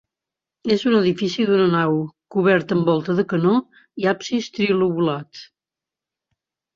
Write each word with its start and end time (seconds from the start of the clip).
És 0.75 0.83
un 0.91 0.93
edifici 0.99 1.43
d'una 1.49 1.67
nau, 1.73 1.99
coberta 2.35 2.73
amb 2.77 2.89
volta 2.91 3.15
de 3.19 3.25
canó, 3.33 3.51
i 4.05 4.07
absis 4.13 4.49
trilobulat. 4.57 5.45